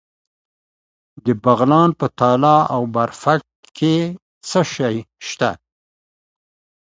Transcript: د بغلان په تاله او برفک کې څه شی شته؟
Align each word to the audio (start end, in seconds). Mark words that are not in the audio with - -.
د 1.23 1.25
بغلان 1.43 1.89
په 1.99 2.07
تاله 2.19 2.57
او 2.73 2.81
برفک 2.95 3.41
کې 3.77 3.95
څه 4.47 4.61
شی 4.73 4.97
شته؟ 5.27 5.51